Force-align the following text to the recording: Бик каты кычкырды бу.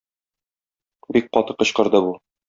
Бик 1.17 1.27
каты 1.37 1.57
кычкырды 1.59 2.01
бу. 2.07 2.15